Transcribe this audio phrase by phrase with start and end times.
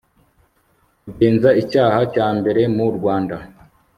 [1.03, 3.35] kugenza icyaha cya mbere mu rwanda